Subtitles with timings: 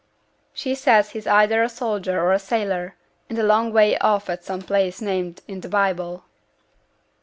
[0.55, 2.95] 'She says he's either a soldier or a sailor,
[3.29, 6.23] and a long way off at some place named in t' Bible.'